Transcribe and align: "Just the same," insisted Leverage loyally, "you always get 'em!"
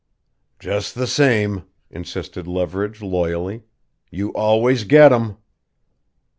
"Just 0.59 0.95
the 0.95 1.05
same," 1.05 1.65
insisted 1.91 2.47
Leverage 2.47 3.03
loyally, 3.03 3.61
"you 4.09 4.29
always 4.33 4.83
get 4.83 5.11
'em!" 5.13 5.37